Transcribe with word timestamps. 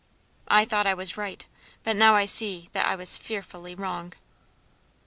"I 0.47 0.65
thought 0.65 0.87
I 0.87 0.95
was 0.95 1.15
right, 1.15 1.45
but 1.83 1.95
now 1.95 2.15
I 2.15 2.25
see 2.25 2.69
that 2.73 2.87
I 2.87 2.95
was 2.95 3.19
fearfully 3.19 3.75
wrong." 3.75 4.13